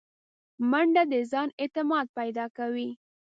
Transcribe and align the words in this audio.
منډه 0.69 1.03
د 1.11 1.13
ځان 1.31 1.49
اعتماد 1.61 2.05
پیدا 2.17 2.45
کوي 2.57 2.89